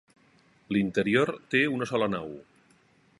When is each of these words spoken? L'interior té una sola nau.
L'interior 0.75 1.31
té 1.55 1.63
una 1.75 1.91
sola 1.93 2.11
nau. 2.17 2.33